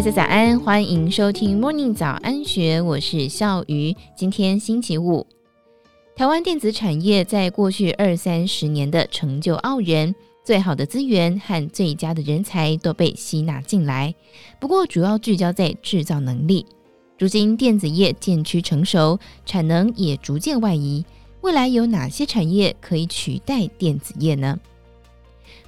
[0.00, 3.94] 大家早安，欢迎收听 Morning 早安学，我是笑鱼。
[4.16, 5.26] 今天星期五，
[6.16, 14.14] 台湾电子产业在过去二三十年的成就傲人，最好的资源和最佳的人才都被吸纳进来。
[14.58, 16.64] 不过，主要聚焦在制造能力。
[17.18, 21.04] 如今电子业渐趋成熟，产能也逐渐外移。
[21.42, 24.58] 未来有哪些产业可以取代电子业呢？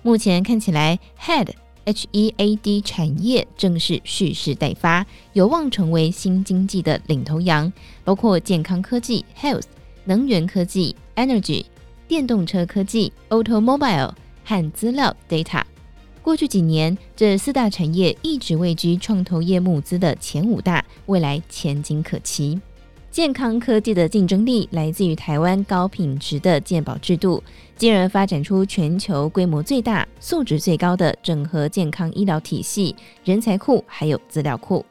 [0.00, 1.48] 目前看起来，HEAD
[1.84, 7.72] H E A D 产业正是蓄势待发，有望成为新经济的领头羊。
[8.04, 9.64] 包括健康科技 Health、
[10.04, 11.64] 能源科技 Energy、
[12.06, 14.12] 电动车科技 Automobile
[14.44, 15.62] 和资料 Data。
[16.22, 22.60] 过去几年，这四大产业一直位居创投业募资的前五大，未来前景可期。
[23.12, 27.42] 健康科技的竞争力来自于台湾高品质的健保制度，
[27.76, 34.82] 进而发展出全球规模最大、素质最高的整合健康医疗体系、人才库还有资料库。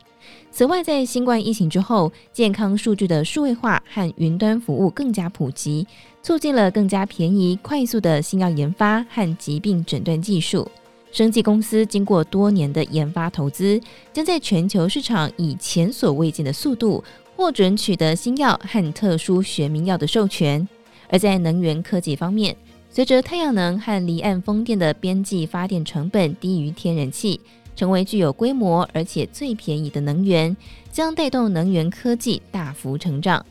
[0.52, 5.88] 此外，在新冠疫情之后，健康数据的数位化和云端服务更加普及，
[6.22, 10.70] 促进了更加便宜、快速的新药研发和疾病诊断技术。
[11.12, 13.82] 生技公司经过多年的研发投资，
[14.14, 17.04] 将在全球市场以前所未见的速度。
[17.42, 20.68] 获准取得新药和特殊学名药的授权，
[21.10, 22.56] 而在能源科技方面，
[22.92, 27.42] 随着太阳能和离岸风电的边际发电成本低于天然气，
[27.76, 30.56] 成为具有规模而且最便宜的能源，
[30.92, 33.44] 将带动能源科技大幅成长。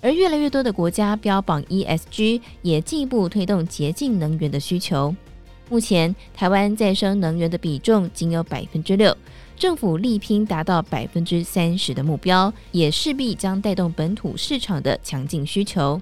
[0.00, 5.12] 而越来越多的国家标榜 ESG，也进一步推动洁净能源的需求。
[5.72, 9.16] 目前，台湾再生能源的比重仅有百分之六。
[9.56, 15.98] 政府力拼达到百分之三十的目标，也势必将带动本土市场的强劲需求。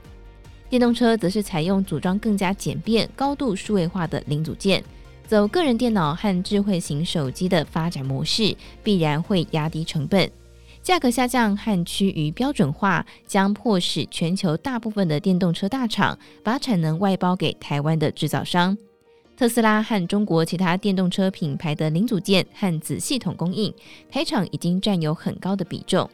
[0.68, 4.82] 电动车则是采用组装更加简便、高度数位化的零组件，
[5.24, 10.28] 走个人电脑和智慧型手机的发展模式，必然会压低成本。
[10.82, 18.76] 价格下降和趋于标准化，将迫使全球大部分的电动车大厂把产能外包给台湾的制造商。
[19.41, 23.73] 特斯拉和中国其他电动车品牌的零组件和子系统供应，
[24.11, 26.06] 台厂已经占有很高的比重。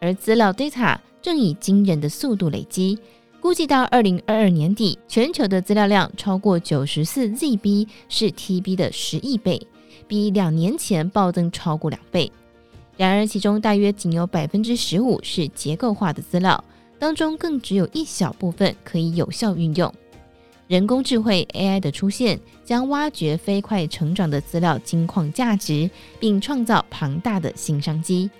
[0.00, 2.98] 而资料 data 正以惊人的速度累积，
[3.38, 9.60] 估计到二零二二年底，全球的资料量超过九十四 ZB，是 TB 的十亿倍，
[10.06, 12.32] 比两年前暴增超过两倍。
[12.96, 16.64] 然而，其中大约仅有百分之十五是结构化的资料，
[16.98, 19.92] 当中更只有一小部分可以有效运用。
[20.68, 25.88] 人工智慧 AI 的出现，将挖掘飞快成长的资料金矿价值，
[26.20, 28.30] 并创造庞大的新商机。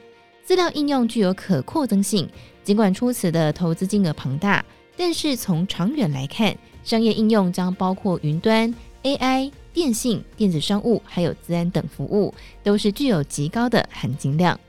[0.44, 2.28] 资料应用具有可扩增性，
[2.62, 4.62] 尽管初始的投资金额庞大，
[4.94, 8.74] 但是从长远来看，商业应用将包括云端、
[9.04, 14.60] AI、电信、电子商务，还有资安等服务，都是具有极高的含金量。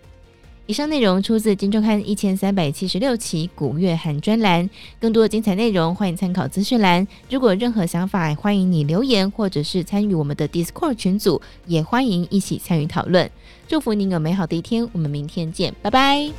[0.69, 4.69] 以上内容出自《金周刊》一千三百七十六期古月涵专栏，
[5.01, 7.07] 更多精彩内容欢迎参考资讯栏。
[7.27, 13.27] 如果任何想法，欢迎你留言或者是参与我们的 Discord 群组，也欢迎一起参与讨论。
[13.67, 16.29] 祝福您有美好的一天，我们明天见，拜拜。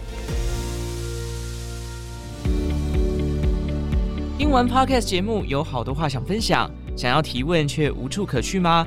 [4.38, 8.86] 听完 Podcast 节目，有好多话想分享，想要提问却无处可去吗？